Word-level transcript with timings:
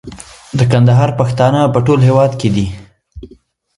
د 0.57 0.59
کندهار 0.71 1.09
پښتانه 1.19 1.61
په 1.73 1.79
ټول 1.85 1.99
هيواد 2.07 2.31
کي 2.39 2.49
دي 2.55 2.67